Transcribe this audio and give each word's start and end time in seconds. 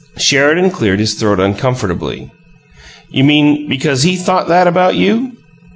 Sheridan 0.17 0.71
cleared 0.71 0.97
his 0.99 1.13
throat 1.13 1.39
uncomfortably. 1.39 2.31
"You 3.11 3.23
mean 3.23 3.69
because 3.69 4.01
he 4.01 4.15
thought 4.15 4.47
that 4.47 4.65
about 4.65 4.95
you?" 4.95 5.33